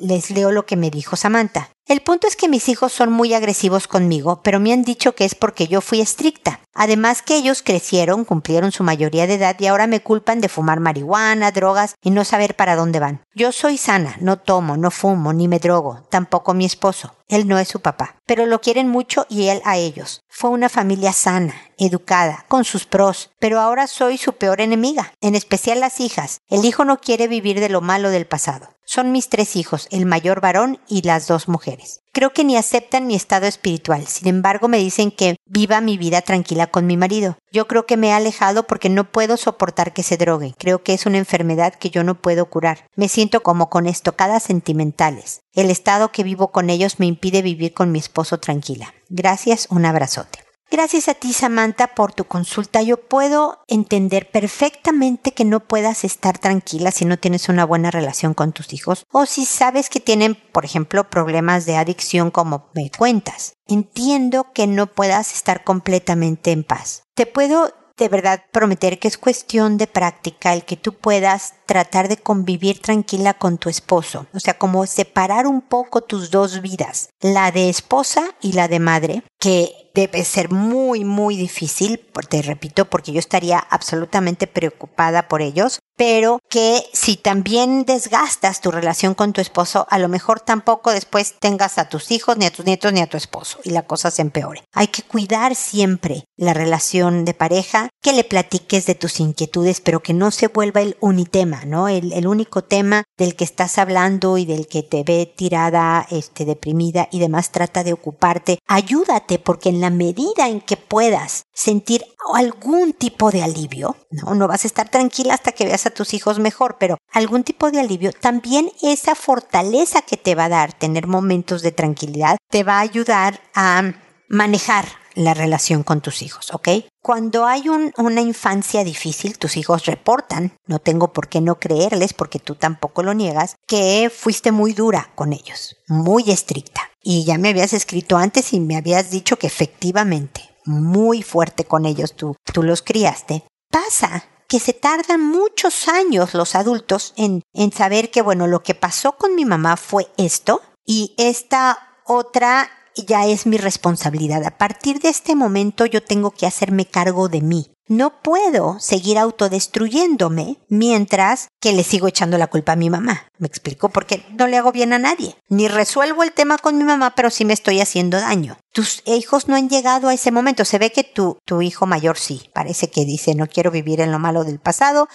les 0.00 0.30
leo 0.30 0.52
lo 0.52 0.66
que 0.66 0.76
me 0.76 0.90
dijo 0.90 1.16
Samantha. 1.16 1.70
El 1.88 2.02
punto 2.02 2.26
es 2.26 2.36
que 2.36 2.50
mis 2.50 2.68
hijos 2.68 2.92
son 2.92 3.10
muy 3.10 3.32
agresivos 3.32 3.88
conmigo, 3.88 4.42
pero 4.42 4.60
me 4.60 4.74
han 4.74 4.82
dicho 4.82 5.14
que 5.14 5.24
es 5.24 5.34
porque 5.34 5.68
yo 5.68 5.80
fui 5.80 6.02
estricta. 6.02 6.60
Además 6.74 7.22
que 7.22 7.34
ellos 7.34 7.62
crecieron, 7.62 8.26
cumplieron 8.26 8.72
su 8.72 8.84
mayoría 8.84 9.26
de 9.26 9.34
edad 9.34 9.56
y 9.58 9.66
ahora 9.68 9.86
me 9.86 10.02
culpan 10.02 10.42
de 10.42 10.50
fumar 10.50 10.80
marihuana, 10.80 11.50
drogas 11.50 11.94
y 12.02 12.10
no 12.10 12.26
saber 12.26 12.56
para 12.56 12.76
dónde 12.76 13.00
van. 13.00 13.24
Yo 13.38 13.52
soy 13.52 13.78
sana, 13.78 14.16
no 14.20 14.36
tomo, 14.36 14.76
no 14.76 14.90
fumo, 14.90 15.32
ni 15.32 15.46
me 15.46 15.60
drogo, 15.60 16.02
tampoco 16.10 16.54
mi 16.54 16.64
esposo. 16.64 17.14
Él 17.28 17.46
no 17.46 17.56
es 17.60 17.68
su 17.68 17.78
papá, 17.78 18.16
pero 18.26 18.46
lo 18.46 18.60
quieren 18.60 18.88
mucho 18.88 19.26
y 19.28 19.46
él 19.46 19.62
a 19.64 19.76
ellos. 19.76 20.22
Fue 20.28 20.50
una 20.50 20.68
familia 20.68 21.12
sana, 21.12 21.54
educada, 21.78 22.46
con 22.48 22.64
sus 22.64 22.84
pros, 22.84 23.30
pero 23.38 23.60
ahora 23.60 23.86
soy 23.86 24.18
su 24.18 24.32
peor 24.32 24.60
enemiga, 24.60 25.12
en 25.20 25.36
especial 25.36 25.78
las 25.78 26.00
hijas. 26.00 26.40
El 26.48 26.64
hijo 26.64 26.84
no 26.84 27.00
quiere 27.00 27.28
vivir 27.28 27.60
de 27.60 27.68
lo 27.68 27.80
malo 27.80 28.10
del 28.10 28.26
pasado. 28.26 28.70
Son 28.84 29.12
mis 29.12 29.28
tres 29.28 29.54
hijos, 29.54 29.86
el 29.92 30.04
mayor 30.04 30.40
varón 30.40 30.80
y 30.88 31.02
las 31.02 31.28
dos 31.28 31.46
mujeres. 31.46 32.00
Creo 32.18 32.32
que 32.32 32.42
ni 32.42 32.56
aceptan 32.56 33.06
mi 33.06 33.14
estado 33.14 33.46
espiritual, 33.46 34.04
sin 34.08 34.26
embargo 34.26 34.66
me 34.66 34.78
dicen 34.78 35.12
que 35.12 35.36
viva 35.46 35.80
mi 35.80 35.96
vida 35.96 36.20
tranquila 36.20 36.66
con 36.66 36.84
mi 36.84 36.96
marido. 36.96 37.38
Yo 37.52 37.68
creo 37.68 37.86
que 37.86 37.96
me 37.96 38.08
he 38.08 38.12
alejado 38.12 38.66
porque 38.66 38.88
no 38.88 39.04
puedo 39.04 39.36
soportar 39.36 39.92
que 39.92 40.02
se 40.02 40.16
drogue. 40.16 40.52
Creo 40.58 40.82
que 40.82 40.94
es 40.94 41.06
una 41.06 41.18
enfermedad 41.18 41.76
que 41.76 41.90
yo 41.90 42.02
no 42.02 42.20
puedo 42.20 42.46
curar. 42.46 42.88
Me 42.96 43.06
siento 43.08 43.44
como 43.44 43.70
con 43.70 43.86
estocadas 43.86 44.42
sentimentales. 44.42 45.42
El 45.54 45.70
estado 45.70 46.10
que 46.10 46.24
vivo 46.24 46.50
con 46.50 46.70
ellos 46.70 46.98
me 46.98 47.06
impide 47.06 47.40
vivir 47.40 47.72
con 47.72 47.92
mi 47.92 48.00
esposo 48.00 48.40
tranquila. 48.40 48.92
Gracias, 49.08 49.68
un 49.70 49.86
abrazote. 49.86 50.47
Gracias 50.70 51.08
a 51.08 51.14
ti, 51.14 51.32
Samantha, 51.32 51.94
por 51.94 52.12
tu 52.12 52.24
consulta. 52.24 52.82
Yo 52.82 52.98
puedo 52.98 53.60
entender 53.68 54.30
perfectamente 54.30 55.32
que 55.32 55.46
no 55.46 55.60
puedas 55.60 56.04
estar 56.04 56.38
tranquila 56.38 56.90
si 56.90 57.06
no 57.06 57.16
tienes 57.18 57.48
una 57.48 57.64
buena 57.64 57.90
relación 57.90 58.34
con 58.34 58.52
tus 58.52 58.74
hijos 58.74 59.06
o 59.10 59.24
si 59.24 59.46
sabes 59.46 59.88
que 59.88 60.00
tienen, 60.00 60.34
por 60.52 60.66
ejemplo, 60.66 61.08
problemas 61.08 61.64
de 61.64 61.76
adicción 61.76 62.30
como 62.30 62.68
me 62.74 62.90
cuentas. 62.90 63.54
Entiendo 63.66 64.52
que 64.52 64.66
no 64.66 64.88
puedas 64.88 65.34
estar 65.34 65.64
completamente 65.64 66.52
en 66.52 66.64
paz. 66.64 67.04
Te 67.14 67.24
puedo 67.24 67.72
de 67.98 68.08
verdad 68.08 68.44
prometer 68.52 68.98
que 68.98 69.08
es 69.08 69.18
cuestión 69.18 69.76
de 69.76 69.86
práctica 69.86 70.54
el 70.54 70.64
que 70.64 70.76
tú 70.76 70.94
puedas 70.94 71.54
tratar 71.66 72.08
de 72.08 72.16
convivir 72.16 72.80
tranquila 72.80 73.34
con 73.34 73.58
tu 73.58 73.68
esposo. 73.68 74.26
O 74.32 74.40
sea, 74.40 74.56
como 74.56 74.86
separar 74.86 75.46
un 75.46 75.60
poco 75.60 76.00
tus 76.00 76.30
dos 76.30 76.62
vidas, 76.62 77.10
la 77.20 77.50
de 77.50 77.68
esposa 77.68 78.22
y 78.40 78.52
la 78.52 78.68
de 78.68 78.78
madre, 78.78 79.22
que 79.40 79.87
debe 79.98 80.22
ser 80.24 80.52
muy, 80.52 81.04
muy 81.04 81.36
difícil, 81.36 81.98
te 82.28 82.40
repito, 82.40 82.84
porque 82.84 83.10
yo 83.10 83.18
estaría 83.18 83.58
absolutamente 83.58 84.46
preocupada 84.46 85.26
por 85.26 85.42
ellos, 85.42 85.80
pero 85.98 86.38
que 86.48 86.82
si 86.92 87.16
también 87.16 87.84
desgastas 87.84 88.60
tu 88.60 88.70
relación 88.70 89.14
con 89.14 89.32
tu 89.32 89.40
esposo, 89.40 89.86
a 89.90 89.98
lo 89.98 90.08
mejor 90.08 90.40
tampoco 90.40 90.92
después 90.92 91.34
tengas 91.38 91.76
a 91.76 91.88
tus 91.88 92.10
hijos, 92.12 92.38
ni 92.38 92.46
a 92.46 92.52
tus 92.52 92.64
nietos, 92.64 92.92
ni 92.92 93.00
a 93.00 93.08
tu 93.08 93.16
esposo, 93.16 93.58
y 93.64 93.70
la 93.70 93.82
cosa 93.82 94.10
se 94.10 94.22
empeore. 94.22 94.62
Hay 94.72 94.86
que 94.86 95.02
cuidar 95.02 95.56
siempre 95.56 96.24
la 96.36 96.54
relación 96.54 97.24
de 97.24 97.34
pareja, 97.34 97.88
que 98.00 98.12
le 98.12 98.22
platiques 98.22 98.86
de 98.86 98.94
tus 98.94 99.18
inquietudes, 99.18 99.80
pero 99.80 100.00
que 100.00 100.14
no 100.14 100.30
se 100.30 100.46
vuelva 100.46 100.80
el 100.80 100.96
unitema, 101.00 101.64
¿no? 101.64 101.88
El, 101.88 102.12
el 102.12 102.28
único 102.28 102.62
tema 102.62 103.02
del 103.16 103.34
que 103.34 103.44
estás 103.44 103.78
hablando 103.78 104.38
y 104.38 104.44
del 104.44 104.68
que 104.68 104.84
te 104.84 105.02
ve 105.02 105.26
tirada, 105.26 106.06
este, 106.10 106.44
deprimida 106.44 107.08
y 107.10 107.18
demás, 107.18 107.50
trata 107.50 107.82
de 107.82 107.92
ocuparte. 107.92 108.60
Ayúdate, 108.68 109.40
porque 109.40 109.70
en 109.70 109.80
la 109.80 109.88
la 109.88 109.94
medida 109.94 110.48
en 110.48 110.60
que 110.60 110.76
puedas 110.76 111.44
sentir 111.54 112.04
algún 112.34 112.92
tipo 112.92 113.30
de 113.30 113.42
alivio, 113.42 113.96
no, 114.10 114.34
no 114.34 114.48
vas 114.48 114.64
a 114.64 114.68
estar 114.68 114.88
tranquila 114.88 115.34
hasta 115.34 115.52
que 115.52 115.64
veas 115.64 115.86
a 115.86 115.90
tus 115.90 116.14
hijos 116.14 116.38
mejor, 116.38 116.76
pero 116.78 116.98
algún 117.12 117.44
tipo 117.44 117.70
de 117.70 117.80
alivio, 117.80 118.12
también 118.12 118.70
esa 118.82 119.14
fortaleza 119.14 120.02
que 120.02 120.16
te 120.16 120.34
va 120.34 120.46
a 120.46 120.48
dar 120.50 120.72
tener 120.72 121.06
momentos 121.06 121.62
de 121.62 121.72
tranquilidad 121.72 122.36
te 122.50 122.64
va 122.64 122.78
a 122.78 122.80
ayudar 122.80 123.40
a 123.54 123.92
manejar 124.28 124.86
la 125.14 125.34
relación 125.34 125.82
con 125.82 126.00
tus 126.00 126.22
hijos, 126.22 126.54
¿ok? 126.54 126.68
Cuando 127.02 127.44
hay 127.44 127.64
una 127.68 128.20
infancia 128.20 128.84
difícil, 128.84 129.36
tus 129.36 129.56
hijos 129.56 129.86
reportan, 129.86 130.52
no 130.66 130.78
tengo 130.78 131.12
por 131.12 131.28
qué 131.28 131.40
no 131.40 131.58
creerles 131.58 132.12
porque 132.12 132.38
tú 132.38 132.54
tampoco 132.54 133.02
lo 133.02 133.14
niegas, 133.14 133.56
que 133.66 134.12
fuiste 134.14 134.52
muy 134.52 134.74
dura 134.74 135.10
con 135.16 135.32
ellos, 135.32 135.76
muy 135.88 136.30
estricta. 136.30 136.82
Y 137.02 137.24
ya 137.24 137.36
me 137.38 137.48
habías 137.48 137.72
escrito 137.72 138.16
antes 138.16 138.52
y 138.52 138.60
me 138.60 138.76
habías 138.76 139.10
dicho 139.10 139.38
que 139.38 139.48
efectivamente, 139.48 140.47
muy 140.68 141.22
fuerte 141.22 141.64
con 141.64 141.86
ellos 141.86 142.14
tú, 142.14 142.36
tú 142.52 142.62
los 142.62 142.82
criaste. 142.82 143.44
Pasa 143.70 144.24
que 144.48 144.60
se 144.60 144.72
tardan 144.72 145.20
muchos 145.20 145.88
años 145.88 146.34
los 146.34 146.54
adultos 146.54 147.12
en, 147.16 147.42
en 147.52 147.72
saber 147.72 148.10
que, 148.10 148.22
bueno, 148.22 148.46
lo 148.46 148.62
que 148.62 148.74
pasó 148.74 149.12
con 149.12 149.34
mi 149.34 149.44
mamá 149.44 149.76
fue 149.76 150.08
esto 150.16 150.62
y 150.86 151.14
esta 151.18 151.96
otra 152.06 152.70
ya 152.96 153.26
es 153.26 153.46
mi 153.46 153.58
responsabilidad. 153.58 154.44
A 154.44 154.56
partir 154.56 155.00
de 155.00 155.10
este 155.10 155.34
momento 155.34 155.86
yo 155.86 156.02
tengo 156.02 156.30
que 156.30 156.46
hacerme 156.46 156.86
cargo 156.86 157.28
de 157.28 157.42
mí. 157.42 157.70
No 157.88 158.20
puedo 158.20 158.78
seguir 158.80 159.16
autodestruyéndome 159.16 160.58
mientras 160.68 161.48
que 161.58 161.72
le 161.72 161.82
sigo 161.84 162.06
echando 162.06 162.36
la 162.36 162.48
culpa 162.48 162.72
a 162.72 162.76
mi 162.76 162.90
mamá. 162.90 163.24
Me 163.38 163.46
explico 163.46 163.88
porque 163.88 164.26
no 164.38 164.46
le 164.46 164.58
hago 164.58 164.72
bien 164.72 164.92
a 164.92 164.98
nadie. 164.98 165.36
Ni 165.48 165.68
resuelvo 165.68 166.22
el 166.22 166.32
tema 166.32 166.58
con 166.58 166.76
mi 166.76 166.84
mamá, 166.84 167.14
pero 167.14 167.30
sí 167.30 167.46
me 167.46 167.54
estoy 167.54 167.80
haciendo 167.80 168.20
daño. 168.20 168.58
Tus 168.72 169.02
hijos 169.06 169.48
no 169.48 169.56
han 169.56 169.70
llegado 169.70 170.08
a 170.08 170.14
ese 170.14 170.30
momento. 170.30 170.66
Se 170.66 170.78
ve 170.78 170.92
que 170.92 171.02
tu, 171.02 171.38
tu 171.46 171.62
hijo 171.62 171.86
mayor 171.86 172.18
sí. 172.18 172.50
Parece 172.52 172.90
que 172.90 173.06
dice 173.06 173.34
no 173.34 173.46
quiero 173.46 173.70
vivir 173.70 174.02
en 174.02 174.12
lo 174.12 174.18
malo 174.18 174.44
del 174.44 174.60
pasado 174.60 175.08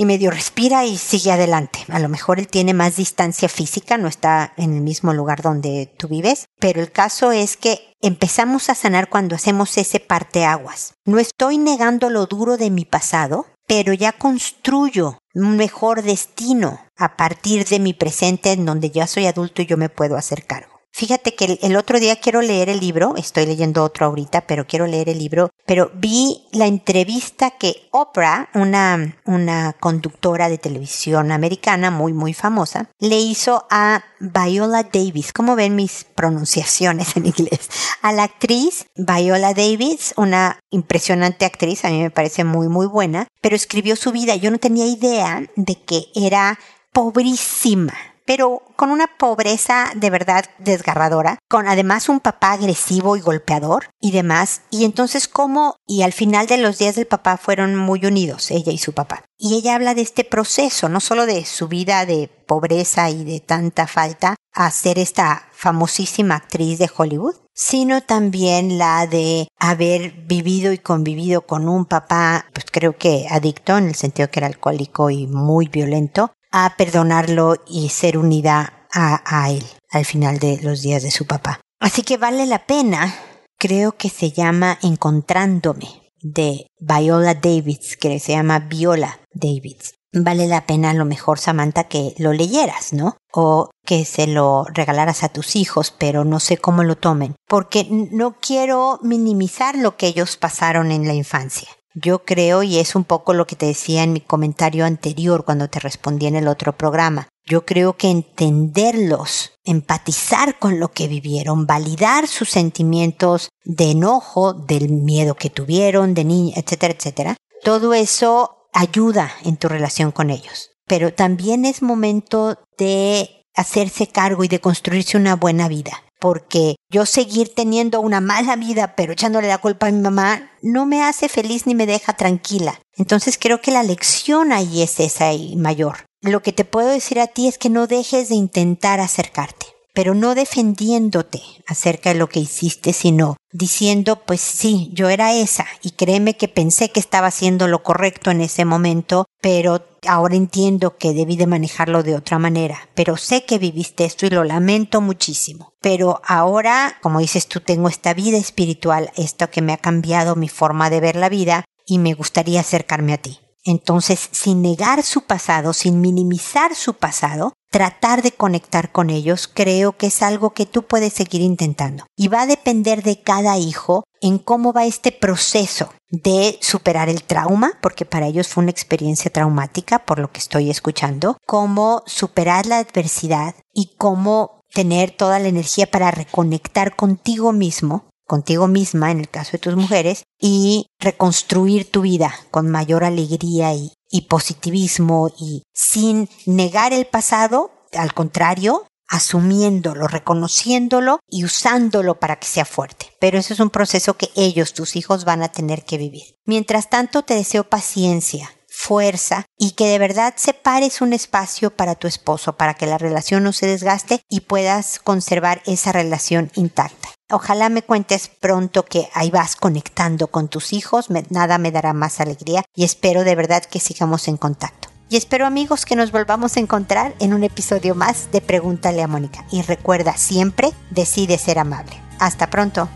y 0.00 0.06
medio 0.06 0.30
respira 0.30 0.86
y 0.86 0.96
sigue 0.96 1.30
adelante. 1.30 1.80
A 1.90 1.98
lo 1.98 2.08
mejor 2.08 2.38
él 2.38 2.48
tiene 2.48 2.72
más 2.72 2.96
distancia 2.96 3.50
física, 3.50 3.98
no 3.98 4.08
está 4.08 4.54
en 4.56 4.72
el 4.72 4.80
mismo 4.80 5.12
lugar 5.12 5.42
donde 5.42 5.92
tú 5.98 6.08
vives, 6.08 6.46
pero 6.58 6.80
el 6.80 6.90
caso 6.90 7.32
es 7.32 7.58
que 7.58 7.94
empezamos 8.00 8.70
a 8.70 8.74
sanar 8.74 9.10
cuando 9.10 9.36
hacemos 9.36 9.76
ese 9.76 10.00
parteaguas. 10.00 10.94
No 11.04 11.18
estoy 11.18 11.58
negando 11.58 12.08
lo 12.08 12.24
duro 12.24 12.56
de 12.56 12.70
mi 12.70 12.86
pasado, 12.86 13.44
pero 13.66 13.92
ya 13.92 14.12
construyo 14.12 15.18
un 15.34 15.58
mejor 15.58 16.02
destino 16.02 16.80
a 16.96 17.18
partir 17.18 17.66
de 17.66 17.78
mi 17.78 17.92
presente 17.92 18.52
en 18.52 18.64
donde 18.64 18.90
ya 18.90 19.06
soy 19.06 19.26
adulto 19.26 19.60
y 19.60 19.66
yo 19.66 19.76
me 19.76 19.90
puedo 19.90 20.16
hacer 20.16 20.46
cargo. 20.46 20.79
Fíjate 20.92 21.34
que 21.34 21.58
el, 21.62 21.76
otro 21.76 22.00
día 22.00 22.16
quiero 22.16 22.42
leer 22.42 22.68
el 22.68 22.80
libro, 22.80 23.14
estoy 23.16 23.46
leyendo 23.46 23.84
otro 23.84 24.06
ahorita, 24.06 24.42
pero 24.42 24.66
quiero 24.66 24.86
leer 24.86 25.08
el 25.08 25.18
libro, 25.18 25.50
pero 25.64 25.90
vi 25.94 26.42
la 26.52 26.66
entrevista 26.66 27.52
que 27.52 27.88
Oprah, 27.92 28.48
una, 28.54 29.16
una 29.24 29.72
conductora 29.78 30.48
de 30.48 30.58
televisión 30.58 31.30
americana 31.30 31.90
muy, 31.92 32.12
muy 32.12 32.34
famosa, 32.34 32.90
le 32.98 33.18
hizo 33.18 33.66
a 33.70 34.04
Viola 34.18 34.82
Davis. 34.82 35.32
¿Cómo 35.32 35.54
ven 35.54 35.76
mis 35.76 36.04
pronunciaciones 36.04 37.16
en 37.16 37.26
inglés? 37.26 37.70
A 38.02 38.12
la 38.12 38.24
actriz 38.24 38.86
Viola 38.96 39.54
Davis, 39.54 40.12
una 40.16 40.58
impresionante 40.70 41.44
actriz, 41.44 41.84
a 41.84 41.90
mí 41.90 42.02
me 42.02 42.10
parece 42.10 42.42
muy, 42.42 42.68
muy 42.68 42.86
buena, 42.86 43.28
pero 43.40 43.54
escribió 43.54 43.94
su 43.94 44.10
vida. 44.10 44.34
Yo 44.34 44.50
no 44.50 44.58
tenía 44.58 44.86
idea 44.86 45.48
de 45.54 45.76
que 45.76 46.06
era 46.14 46.58
pobrísima 46.92 47.94
pero 48.24 48.62
con 48.76 48.90
una 48.90 49.06
pobreza 49.18 49.90
de 49.94 50.10
verdad 50.10 50.44
desgarradora, 50.58 51.38
con 51.48 51.68
además 51.68 52.08
un 52.08 52.20
papá 52.20 52.52
agresivo 52.52 53.16
y 53.16 53.20
golpeador 53.20 53.90
y 54.00 54.12
demás. 54.12 54.62
Y 54.70 54.84
entonces 54.84 55.28
cómo, 55.28 55.76
y 55.86 56.02
al 56.02 56.12
final 56.12 56.46
de 56.46 56.58
los 56.58 56.78
días 56.78 56.96
del 56.96 57.06
papá 57.06 57.36
fueron 57.36 57.76
muy 57.76 58.04
unidos, 58.06 58.50
ella 58.50 58.72
y 58.72 58.78
su 58.78 58.92
papá. 58.92 59.24
Y 59.38 59.56
ella 59.56 59.74
habla 59.74 59.94
de 59.94 60.02
este 60.02 60.24
proceso, 60.24 60.88
no 60.88 61.00
solo 61.00 61.26
de 61.26 61.44
su 61.44 61.68
vida 61.68 62.06
de 62.06 62.30
pobreza 62.46 63.10
y 63.10 63.24
de 63.24 63.40
tanta 63.40 63.86
falta 63.86 64.36
a 64.52 64.70
ser 64.70 64.98
esta 64.98 65.44
famosísima 65.52 66.36
actriz 66.36 66.78
de 66.78 66.90
Hollywood, 66.94 67.36
sino 67.54 68.02
también 68.02 68.78
la 68.78 69.06
de 69.06 69.48
haber 69.58 70.12
vivido 70.12 70.72
y 70.72 70.78
convivido 70.78 71.42
con 71.42 71.68
un 71.68 71.84
papá, 71.84 72.46
pues 72.52 72.66
creo 72.70 72.96
que 72.96 73.26
adicto 73.30 73.76
en 73.76 73.88
el 73.88 73.94
sentido 73.94 74.30
que 74.30 74.40
era 74.40 74.46
alcohólico 74.46 75.10
y 75.10 75.26
muy 75.26 75.68
violento, 75.68 76.32
a 76.50 76.74
perdonarlo 76.76 77.56
y 77.66 77.88
ser 77.90 78.18
unida 78.18 78.86
a, 78.92 79.50
él 79.50 79.64
al 79.90 80.04
final 80.04 80.38
de 80.38 80.60
los 80.62 80.82
días 80.82 81.02
de 81.02 81.10
su 81.10 81.26
papá. 81.26 81.60
Así 81.78 82.02
que 82.02 82.16
vale 82.16 82.46
la 82.46 82.66
pena, 82.66 83.14
creo 83.58 83.92
que 83.92 84.08
se 84.08 84.32
llama 84.32 84.78
Encontrándome 84.82 86.12
de 86.22 86.66
Viola 86.78 87.34
Davids, 87.34 87.96
que 87.96 88.18
se 88.20 88.32
llama 88.32 88.58
Viola 88.58 89.20
Davids. 89.32 89.94
Vale 90.12 90.48
la 90.48 90.66
pena 90.66 90.90
a 90.90 90.94
lo 90.94 91.04
mejor, 91.04 91.38
Samantha, 91.38 91.84
que 91.84 92.14
lo 92.18 92.32
leyeras, 92.32 92.92
¿no? 92.92 93.16
O 93.32 93.70
que 93.86 94.04
se 94.04 94.26
lo 94.26 94.64
regalaras 94.64 95.22
a 95.22 95.28
tus 95.28 95.54
hijos, 95.54 95.94
pero 95.96 96.24
no 96.24 96.40
sé 96.40 96.58
cómo 96.58 96.82
lo 96.82 96.96
tomen, 96.96 97.36
porque 97.46 97.86
no 97.88 98.36
quiero 98.40 98.98
minimizar 99.02 99.76
lo 99.76 99.96
que 99.96 100.08
ellos 100.08 100.36
pasaron 100.36 100.90
en 100.90 101.06
la 101.06 101.14
infancia. 101.14 101.68
Yo 101.94 102.24
creo, 102.24 102.62
y 102.62 102.78
es 102.78 102.94
un 102.94 103.04
poco 103.04 103.34
lo 103.34 103.46
que 103.46 103.56
te 103.56 103.66
decía 103.66 104.04
en 104.04 104.12
mi 104.12 104.20
comentario 104.20 104.84
anterior 104.84 105.44
cuando 105.44 105.68
te 105.68 105.80
respondí 105.80 106.26
en 106.26 106.36
el 106.36 106.46
otro 106.46 106.76
programa, 106.76 107.28
yo 107.44 107.66
creo 107.66 107.96
que 107.96 108.10
entenderlos, 108.10 109.52
empatizar 109.64 110.58
con 110.60 110.78
lo 110.78 110.92
que 110.92 111.08
vivieron, 111.08 111.66
validar 111.66 112.28
sus 112.28 112.48
sentimientos 112.48 113.48
de 113.64 113.90
enojo, 113.90 114.52
del 114.52 114.88
miedo 114.90 115.34
que 115.34 115.50
tuvieron, 115.50 116.14
de 116.14 116.24
niña, 116.24 116.54
etcétera, 116.56 116.94
etcétera, 116.96 117.36
todo 117.64 117.92
eso 117.92 118.68
ayuda 118.72 119.32
en 119.44 119.56
tu 119.56 119.68
relación 119.68 120.12
con 120.12 120.30
ellos. 120.30 120.70
Pero 120.86 121.12
también 121.12 121.64
es 121.64 121.82
momento 121.82 122.56
de 122.78 123.46
hacerse 123.54 124.06
cargo 124.06 124.44
y 124.44 124.48
de 124.48 124.60
construirse 124.60 125.16
una 125.16 125.34
buena 125.34 125.66
vida 125.66 126.04
porque 126.20 126.76
yo 126.90 127.06
seguir 127.06 127.54
teniendo 127.54 128.00
una 128.00 128.20
mala 128.20 128.56
vida 128.56 128.94
pero 128.94 129.12
echándole 129.12 129.48
la 129.48 129.58
culpa 129.58 129.88
a 129.88 129.90
mi 129.90 130.00
mamá 130.00 130.50
no 130.62 130.86
me 130.86 131.02
hace 131.02 131.28
feliz 131.28 131.66
ni 131.66 131.74
me 131.74 131.86
deja 131.86 132.12
tranquila. 132.12 132.80
Entonces 132.96 133.38
creo 133.40 133.60
que 133.60 133.72
la 133.72 133.82
lección 133.82 134.52
ahí 134.52 134.82
es 134.82 135.00
esa 135.00 135.32
y 135.32 135.56
mayor. 135.56 136.04
Lo 136.20 136.42
que 136.42 136.52
te 136.52 136.64
puedo 136.64 136.88
decir 136.88 137.18
a 137.18 137.26
ti 137.26 137.48
es 137.48 137.58
que 137.58 137.70
no 137.70 137.86
dejes 137.86 138.28
de 138.28 138.34
intentar 138.34 139.00
acercarte 139.00 139.79
pero 140.00 140.14
no 140.14 140.34
defendiéndote 140.34 141.42
acerca 141.66 142.14
de 142.14 142.18
lo 142.18 142.30
que 142.30 142.40
hiciste, 142.40 142.94
sino 142.94 143.36
diciendo, 143.52 144.24
pues 144.24 144.40
sí, 144.40 144.88
yo 144.94 145.10
era 145.10 145.34
esa, 145.34 145.66
y 145.82 145.90
créeme 145.90 146.38
que 146.38 146.48
pensé 146.48 146.90
que 146.90 147.00
estaba 147.00 147.26
haciendo 147.26 147.68
lo 147.68 147.82
correcto 147.82 148.30
en 148.30 148.40
ese 148.40 148.64
momento, 148.64 149.26
pero 149.42 149.84
ahora 150.08 150.36
entiendo 150.36 150.96
que 150.96 151.12
debí 151.12 151.36
de 151.36 151.46
manejarlo 151.46 152.02
de 152.02 152.16
otra 152.16 152.38
manera, 152.38 152.88
pero 152.94 153.18
sé 153.18 153.44
que 153.44 153.58
viviste 153.58 154.06
esto 154.06 154.24
y 154.24 154.30
lo 154.30 154.42
lamento 154.42 155.02
muchísimo. 155.02 155.74
Pero 155.82 156.22
ahora, 156.24 156.96
como 157.02 157.18
dices 157.18 157.46
tú, 157.46 157.60
tengo 157.60 157.90
esta 157.90 158.14
vida 158.14 158.38
espiritual, 158.38 159.12
esto 159.18 159.50
que 159.50 159.60
me 159.60 159.74
ha 159.74 159.76
cambiado 159.76 160.34
mi 160.34 160.48
forma 160.48 160.88
de 160.88 161.00
ver 161.00 161.16
la 161.16 161.28
vida, 161.28 161.66
y 161.84 161.98
me 161.98 162.14
gustaría 162.14 162.60
acercarme 162.60 163.12
a 163.12 163.18
ti. 163.18 163.38
Entonces, 163.64 164.30
sin 164.32 164.62
negar 164.62 165.02
su 165.02 165.26
pasado, 165.26 165.74
sin 165.74 166.00
minimizar 166.00 166.74
su 166.74 166.94
pasado, 166.94 167.52
tratar 167.70 168.22
de 168.22 168.32
conectar 168.32 168.92
con 168.92 169.10
ellos, 169.10 169.48
creo 169.48 169.96
que 169.96 170.08
es 170.08 170.22
algo 170.22 170.50
que 170.50 170.66
tú 170.66 170.82
puedes 170.82 171.12
seguir 171.12 171.40
intentando. 171.40 172.04
Y 172.16 172.28
va 172.28 172.42
a 172.42 172.46
depender 172.46 173.02
de 173.02 173.22
cada 173.22 173.56
hijo 173.58 174.04
en 174.20 174.38
cómo 174.38 174.72
va 174.72 174.84
este 174.84 175.12
proceso 175.12 175.92
de 176.10 176.58
superar 176.60 177.08
el 177.08 177.22
trauma, 177.22 177.78
porque 177.80 178.04
para 178.04 178.26
ellos 178.26 178.48
fue 178.48 178.62
una 178.62 178.72
experiencia 178.72 179.30
traumática, 179.30 180.00
por 180.00 180.18
lo 180.18 180.30
que 180.30 180.40
estoy 180.40 180.70
escuchando, 180.70 181.38
cómo 181.46 182.02
superar 182.06 182.66
la 182.66 182.78
adversidad 182.78 183.54
y 183.72 183.92
cómo 183.96 184.60
tener 184.74 185.12
toda 185.12 185.38
la 185.38 185.48
energía 185.48 185.90
para 185.90 186.10
reconectar 186.10 186.96
contigo 186.96 187.52
mismo 187.52 188.10
contigo 188.30 188.68
misma, 188.68 189.10
en 189.10 189.18
el 189.18 189.28
caso 189.28 189.52
de 189.52 189.58
tus 189.58 189.74
mujeres, 189.74 190.22
y 190.40 190.86
reconstruir 191.00 191.90
tu 191.90 192.02
vida 192.02 192.32
con 192.52 192.70
mayor 192.70 193.02
alegría 193.02 193.74
y, 193.74 193.92
positivismo 194.28 195.30
y 195.38 195.62
sin 195.72 196.28
negar 196.46 196.92
el 196.92 197.06
pasado, 197.06 197.70
al 197.92 198.12
contrario, 198.14 198.86
asumiéndolo, 199.10 200.06
reconociéndolo 200.06 201.18
y 201.28 201.44
usándolo 201.44 202.20
para 202.20 202.36
que 202.36 202.46
sea 202.46 202.64
fuerte. 202.64 203.12
Pero 203.18 203.38
eso 203.38 203.52
es 203.52 203.60
un 203.60 203.70
proceso 203.70 204.14
que 204.14 204.30
ellos, 204.36 204.72
tus 204.72 204.96
hijos, 204.96 205.24
van 205.24 205.42
a 205.42 205.52
tener 205.52 205.84
que 205.84 205.98
vivir. 205.98 206.36
Mientras 206.46 206.88
tanto, 206.88 207.22
te 207.22 207.34
deseo 207.34 207.64
paciencia, 207.64 208.50
fuerza 208.68 209.46
y 209.58 209.72
que 209.72 209.88
de 209.88 209.98
verdad 209.98 210.34
separes 210.36 211.00
un 211.00 211.12
espacio 211.12 211.70
para 211.70 211.96
tu 211.96 212.06
esposo, 212.06 212.56
para 212.56 212.74
que 212.74 212.86
la 212.86 212.98
relación 212.98 213.42
no 213.42 213.52
se 213.52 213.66
desgaste 213.66 214.22
y 214.28 214.40
puedas 214.40 215.00
conservar 215.00 215.60
esa 215.66 215.92
relación 215.92 216.50
intacta. 216.54 217.08
Ojalá 217.32 217.68
me 217.68 217.82
cuentes 217.82 218.28
pronto 218.28 218.84
que 218.84 219.08
ahí 219.14 219.30
vas 219.30 219.54
conectando 219.54 220.26
con 220.26 220.48
tus 220.48 220.72
hijos, 220.72 221.06
nada 221.30 221.58
me 221.58 221.70
dará 221.70 221.92
más 221.92 222.20
alegría 222.20 222.64
y 222.74 222.82
espero 222.82 223.22
de 223.22 223.36
verdad 223.36 223.62
que 223.64 223.78
sigamos 223.78 224.26
en 224.26 224.36
contacto. 224.36 224.88
Y 225.08 225.16
espero 225.16 225.46
amigos 225.46 225.84
que 225.84 225.94
nos 225.94 226.10
volvamos 226.10 226.56
a 226.56 226.60
encontrar 226.60 227.14
en 227.20 227.32
un 227.32 227.44
episodio 227.44 227.94
más 227.94 228.30
de 228.32 228.40
Pregúntale 228.40 229.02
a 229.02 229.08
Mónica. 229.08 229.44
Y 229.50 229.62
recuerda 229.62 230.16
siempre, 230.16 230.70
decide 230.90 231.38
ser 231.38 231.58
amable. 231.58 232.00
Hasta 232.18 232.50
pronto. 232.50 232.88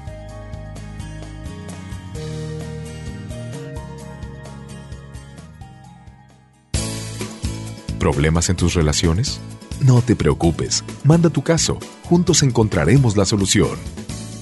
¿Problemas 8.00 8.48
en 8.48 8.56
tus 8.56 8.74
relaciones? 8.74 9.40
No 9.80 10.02
te 10.02 10.14
preocupes, 10.14 10.84
manda 11.04 11.30
tu 11.30 11.42
caso, 11.42 11.78
juntos 12.08 12.42
encontraremos 12.42 13.16
la 13.16 13.24
solución 13.24 13.93